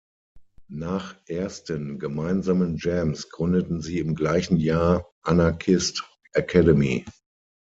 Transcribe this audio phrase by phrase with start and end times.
[0.71, 7.05] Nach ersten gemeinsamen Jams gründeten sie im gleichen Jahr Anarchist Academy.